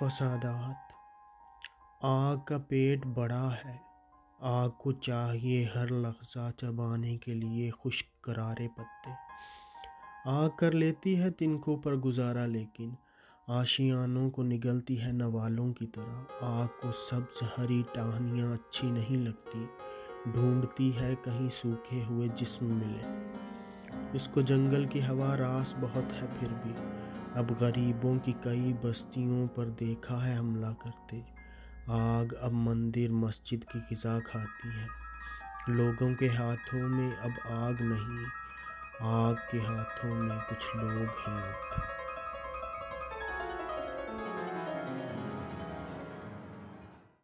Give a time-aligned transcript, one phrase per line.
[0.00, 0.92] فسادات۔
[2.02, 3.76] آگ کا پیٹ بڑا ہے۔
[4.40, 9.10] آگ کو چاہیے ہر لحظہ چبانے کے لیے خشک کرارے پتے۔
[10.24, 12.94] آگ کر لیتی ہے تنکوں پر گزارا، لیکن
[13.46, 19.66] آشیانوں کو نگلتی ہے نوالوں کی طرح۔ آگ کو سبز ہری ٹہنیاں اچھی نہیں لگتی۔
[20.26, 23.30] ڈھونڈتی ہے کہیں سوکھے ہوئے جسم ملے۔
[24.12, 26.72] اس کو جنگل کی ہوا راس بہت ہے پھر بھی۔
[27.36, 31.20] اب غریبوں کی کئی بستیوں پر دیکھا ہے حملہ کرتے۔
[31.86, 34.86] آگ اب مندر، مسجد کی غذا کھاتی ہے۔
[35.68, 38.24] لوگوں کے ہاتھوں میں اب آگ نہیں،
[39.00, 41.52] آگ کے ہاتھوں میں کچھ لوگ ہیں۔